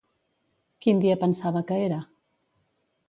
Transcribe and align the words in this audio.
Quin 0.85 1.03
dia 1.03 1.19
pensava 1.25 1.63
que 1.73 1.77
era? 1.91 2.03